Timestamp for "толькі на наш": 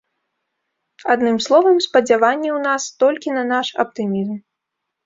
3.05-3.67